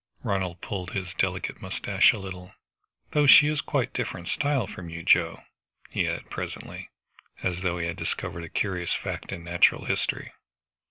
[0.23, 2.55] Ronald pulled his delicate moustache a little.
[3.11, 5.43] "Though she is quite different style from you, Joe,"
[5.91, 6.89] he added presently,
[7.43, 10.31] as though he had discovered a curious fact in natural history.